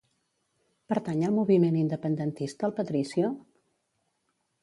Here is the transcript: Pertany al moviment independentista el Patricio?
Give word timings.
Pertany 0.93 1.19
al 1.27 1.35
moviment 1.35 1.77
independentista 1.81 2.67
el 2.69 2.75
Patricio? 2.81 3.29